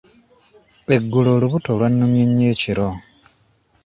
[0.95, 2.87] Eggulo olubuto lwannumye nnyo ekiro.